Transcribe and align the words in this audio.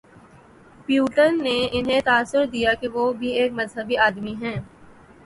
Putin 0.85 1.37
نے 1.43 1.57
انہیں 1.71 1.99
تاثر 2.05 2.45
دیا 2.45 2.73
کہ 2.73 2.87
وہ 2.87 3.11
بھی 3.13 3.29
ایک 3.31 3.51
مذہبی 3.53 3.97
آدمی 4.07 4.33
ہیں۔ 4.41 4.55